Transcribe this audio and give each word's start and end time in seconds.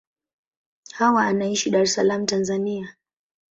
Hawa 0.97 1.21
anaishi 1.25 1.71
Dar 1.71 1.81
es 1.83 1.93
Salaam, 1.93 2.25
Tanzania. 2.25 2.97